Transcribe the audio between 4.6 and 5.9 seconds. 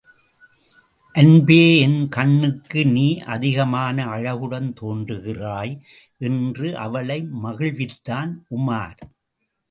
தோன்றுகிறாய்!